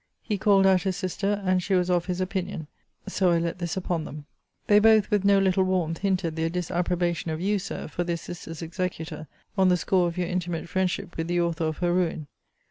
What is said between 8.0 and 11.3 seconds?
their sister's executor, on the score of your intimate friendship with